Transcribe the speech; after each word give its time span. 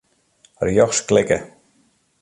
Rjochts 0.67 1.05
klikke. 1.13 1.39